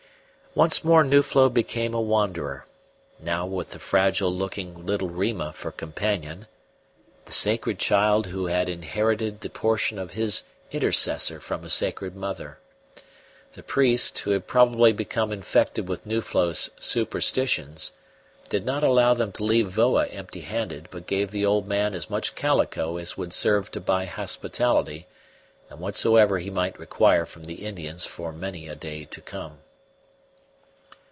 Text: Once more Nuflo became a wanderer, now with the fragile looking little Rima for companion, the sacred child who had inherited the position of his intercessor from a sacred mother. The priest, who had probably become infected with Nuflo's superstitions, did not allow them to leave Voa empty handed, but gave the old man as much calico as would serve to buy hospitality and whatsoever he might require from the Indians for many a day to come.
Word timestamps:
Once 0.53 0.83
more 0.83 1.01
Nuflo 1.01 1.47
became 1.47 1.93
a 1.93 2.01
wanderer, 2.01 2.65
now 3.21 3.45
with 3.45 3.71
the 3.71 3.79
fragile 3.79 4.35
looking 4.35 4.85
little 4.85 5.07
Rima 5.07 5.53
for 5.53 5.71
companion, 5.71 6.45
the 7.23 7.31
sacred 7.31 7.79
child 7.79 8.27
who 8.27 8.47
had 8.47 8.67
inherited 8.67 9.39
the 9.39 9.49
position 9.49 9.97
of 9.97 10.11
his 10.11 10.43
intercessor 10.69 11.39
from 11.39 11.63
a 11.63 11.69
sacred 11.69 12.13
mother. 12.17 12.59
The 13.53 13.63
priest, 13.63 14.19
who 14.19 14.31
had 14.31 14.45
probably 14.45 14.91
become 14.91 15.31
infected 15.31 15.87
with 15.87 16.05
Nuflo's 16.05 16.69
superstitions, 16.77 17.93
did 18.49 18.65
not 18.65 18.83
allow 18.83 19.13
them 19.13 19.31
to 19.31 19.45
leave 19.45 19.69
Voa 19.69 20.07
empty 20.07 20.41
handed, 20.41 20.89
but 20.91 21.07
gave 21.07 21.31
the 21.31 21.45
old 21.45 21.65
man 21.65 21.93
as 21.93 22.09
much 22.09 22.35
calico 22.35 22.97
as 22.97 23.15
would 23.15 23.31
serve 23.31 23.71
to 23.71 23.79
buy 23.79 24.03
hospitality 24.03 25.07
and 25.69 25.79
whatsoever 25.79 26.39
he 26.39 26.49
might 26.49 26.77
require 26.77 27.25
from 27.25 27.45
the 27.45 27.65
Indians 27.65 28.05
for 28.05 28.33
many 28.33 28.67
a 28.67 28.75
day 28.75 29.05
to 29.05 29.21
come. 29.21 29.59